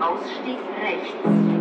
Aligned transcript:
Ausstieg 0.00 0.60
rechts. 0.82 1.59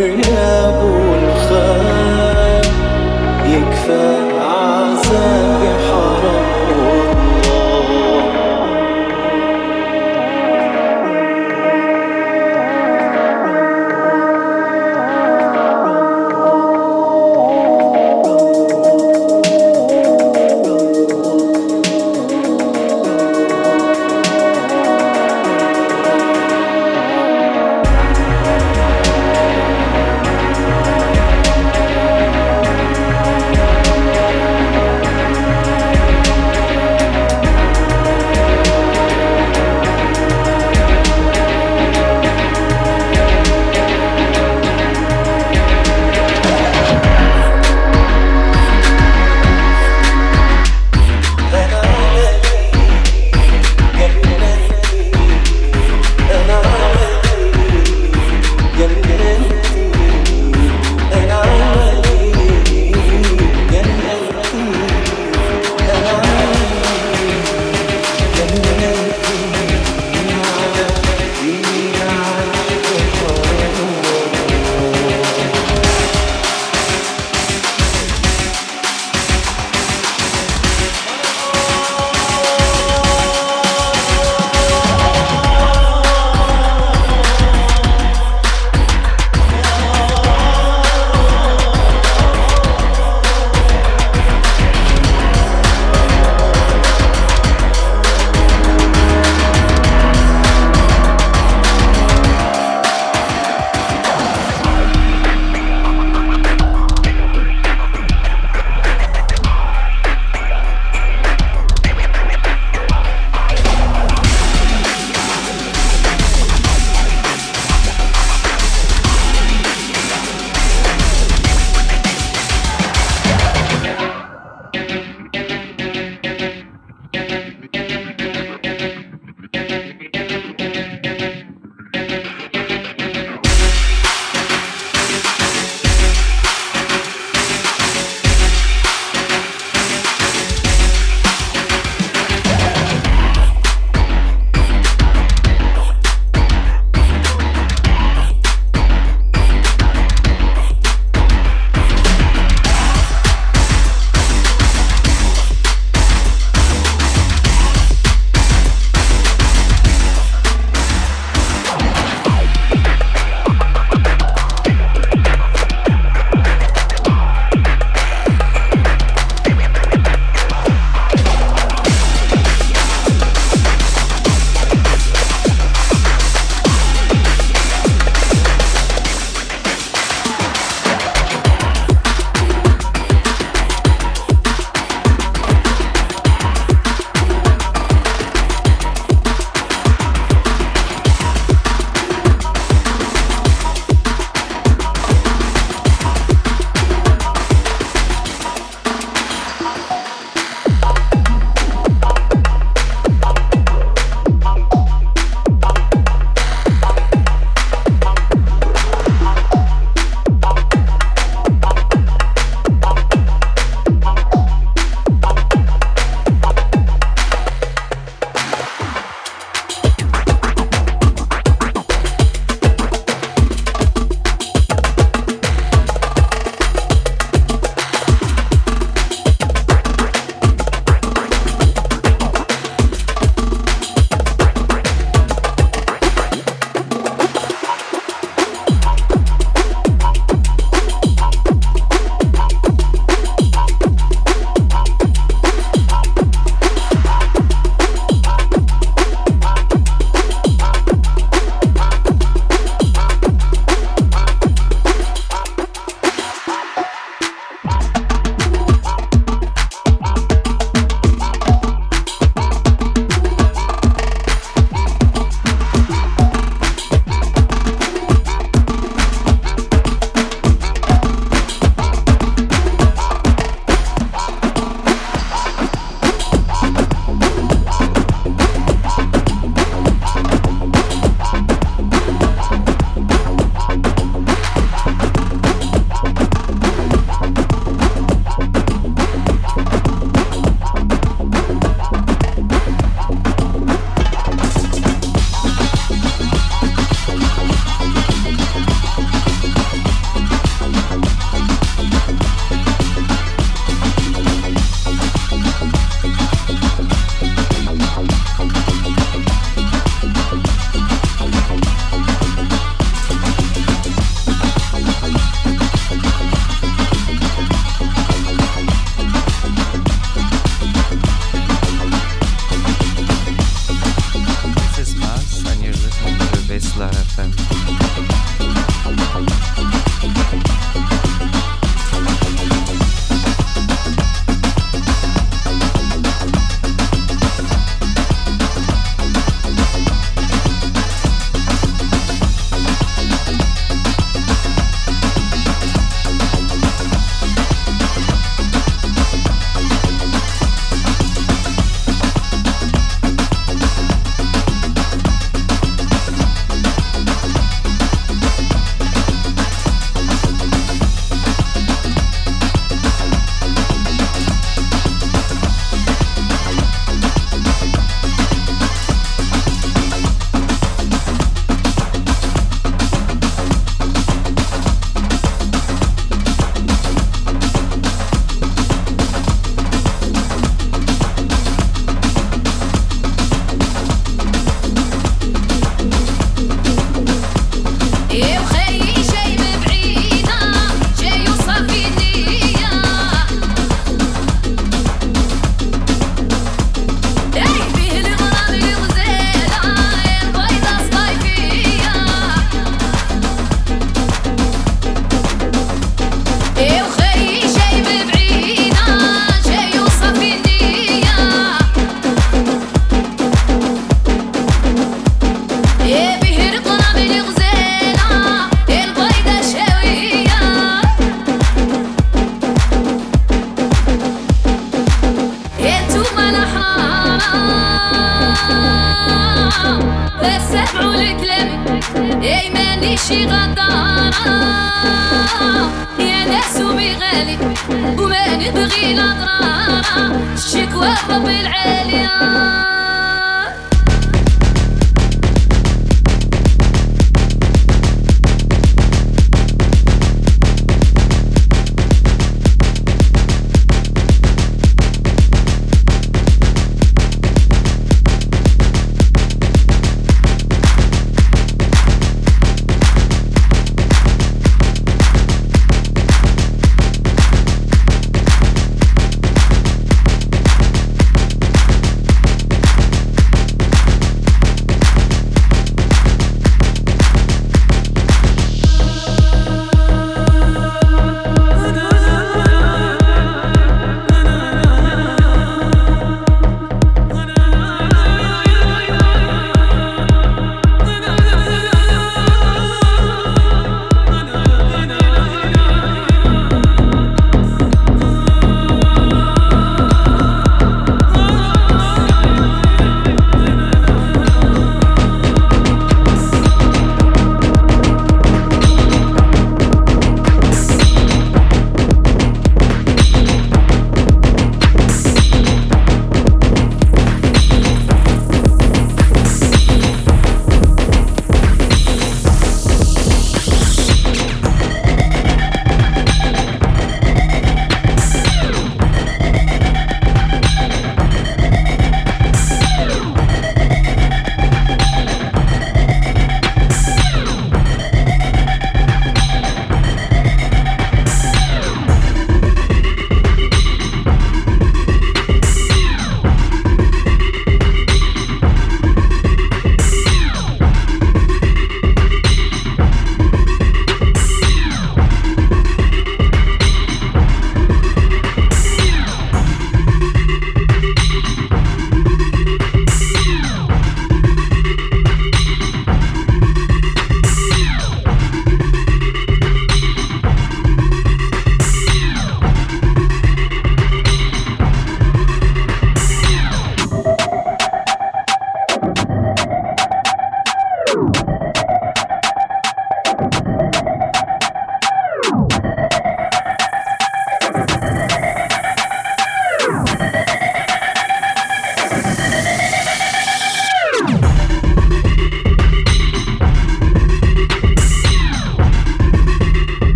يا 0.00 0.68
أبو 0.68 1.14
الخال 1.14 2.62
يكفى 3.46 4.16
عذابي 4.40 5.61